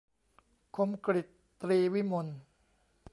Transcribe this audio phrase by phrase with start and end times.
[0.75, 1.27] คมกฤษ
[1.61, 2.27] ตรีวิมล